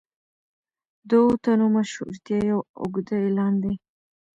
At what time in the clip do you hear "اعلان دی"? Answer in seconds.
3.23-3.73